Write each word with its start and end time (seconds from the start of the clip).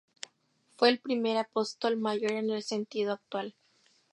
Fue 0.77 0.89
el 0.89 0.99
primer 0.99 1.37
Apóstol 1.37 1.95
Mayor 1.95 2.31
en 2.31 2.49
el 2.49 2.63
sentido 2.63 3.13
actual. 3.13 3.53